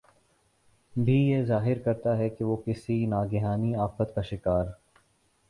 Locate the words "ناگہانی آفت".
3.05-4.15